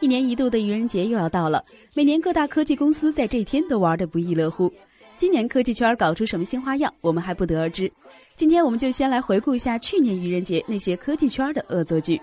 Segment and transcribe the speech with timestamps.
[0.00, 4.72] 一年一度的愚人节又要到了，每年各大科技公司在这天都玩得不亦乐乎。
[5.16, 7.90] 今年科技圈搞出什么新花样，我们还不得而知。
[8.36, 12.20] 今天我们就先来回顾一下去年愚人节那些科技圈的恶作剧。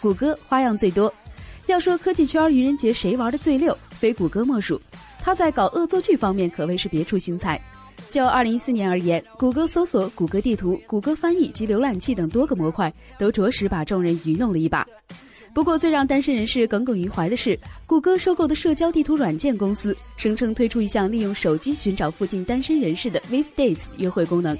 [0.00, 1.12] 谷歌花样最多，
[1.66, 4.80] 要说科技圈愚人节谁玩的最溜，非谷歌莫属。
[5.20, 7.60] 他在搞恶作剧方面可谓是别出心裁。
[8.08, 14.86] 就2014年而言，谷歌搜索、谷歌地图、谷歌翻译及浏览器等多个模块都着实把众人愚弄了一把。
[15.52, 24.56] 不过，最让单身人士耿耿于怀的是，谷歌收购的社交地图软件公司声称推出一项利用手机寻找附近单身人士的 Vis Dates 约会功能。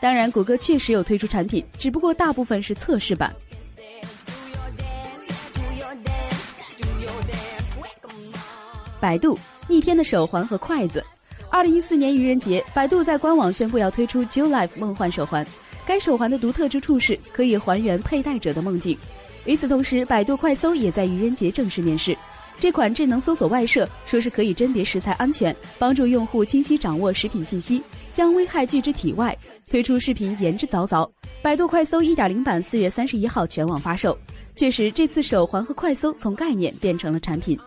[0.00, 3.34] 当然，谷歌确实有推出产品，只不过大部分是测试版。
[9.02, 11.04] 百度逆天的手环和筷子。
[11.50, 15.44] 二零一四年愚人节，百度在官网宣布要推出 Jewel Life 梦幻手环。
[15.84, 18.96] 该手环的独特之处是可以还原佩戴者的梦境。
[19.44, 22.16] 与此同时，百度快搜也在愚人节正式面世。
[22.60, 29.36] 这款智能搜索外设说是可以甄别食材安全，帮助用户清晰掌握食品信息，将危害拒之体外。
[29.68, 31.10] 推出视频言之凿凿。
[31.42, 34.16] 百度快搜一点零版四月三十一号全网发售。
[34.54, 37.58] 确实，这次手环和快搜从概念变成了产品。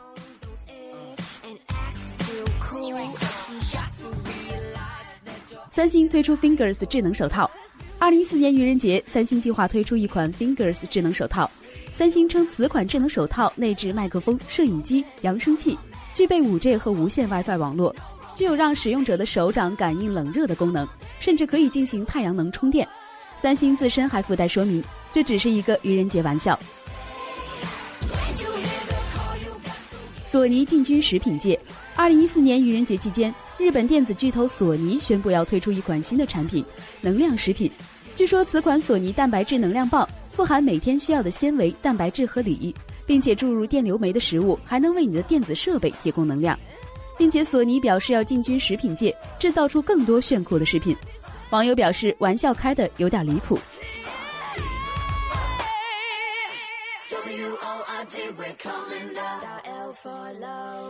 [5.76, 7.52] 三星推出 Fingers 智能手套。
[8.00, 11.52] 二零一四年愚人节，三星计划推出一款 Fingers 智能手套。
[11.92, 15.78] 三星称此款智能手套内置麦克风、摄影机、扬声器，
[16.14, 17.94] 具备 5G 和无线 WiFi 网络，
[18.34, 20.88] 具有让使用者的手掌感应冷热的功能，
[21.20, 22.88] 甚至可以进行太阳能充电。
[23.38, 24.82] 三星自身还附带说明，
[25.14, 26.58] 这只是一个愚人节玩笑。
[30.24, 31.60] 索尼进军食品界。
[31.98, 33.36] 二零一四年愚人节期间。
[33.66, 36.64] 日本电子巨头索尼宣布要推出一款新的产品——
[37.02, 37.72] 能量食品。
[38.14, 42.72] 据说此款索尼蛋白质能量棒富含每天需要的纤维、蛋白质和锂，
[43.08, 46.56] 并且注入电流酶的食物还能为你的电子设备提供能量。
[47.18, 50.96] 并且索尼表示要进军食品界，制造出更多炫酷的食品。
[51.50, 53.58] 网友表示，玩笑开的有点离谱。